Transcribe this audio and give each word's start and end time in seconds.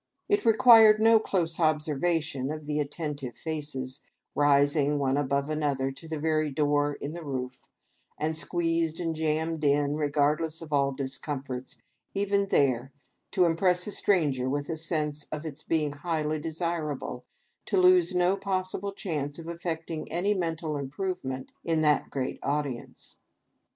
It 0.27 0.45
required 0.45 0.99
no 0.99 1.19
close 1.19 1.59
observation 1.59 2.49
of 2.49 2.65
the 2.65 2.79
attentive 2.79 3.35
faces, 3.37 4.01
rising 4.33 4.97
one 4.97 5.15
above 5.15 5.47
another, 5.47 5.91
to 5.91 6.07
the 6.07 6.17
very 6.17 6.49
door 6.49 6.93
in 6.95 7.13
the 7.13 7.23
roof, 7.23 7.67
and 8.17 8.35
squeezed 8.35 8.99
and 8.99 9.15
jammed 9.15 9.63
in, 9.63 9.97
regardless 9.97 10.59
of 10.59 10.73
all 10.73 10.91
discomforts, 10.91 11.75
even 12.15 12.47
there, 12.47 12.91
to 13.29 13.45
impress 13.45 13.85
a 13.85 13.91
stranger 13.91 14.49
with 14.49 14.69
a 14.69 14.75
sense 14.77 15.25
of 15.25 15.45
its 15.45 15.61
being 15.61 15.93
highly 15.93 16.39
desir 16.39 16.91
able 16.91 17.23
to 17.67 17.77
lose 17.79 18.15
no 18.15 18.35
possible 18.35 18.93
chance 18.93 19.37
of 19.37 19.47
effecting 19.47 20.11
any 20.11 20.33
mental 20.33 20.77
improvement 20.77 21.51
in 21.63 21.81
that 21.81 22.09
great 22.09 22.39
audience. 22.41 23.17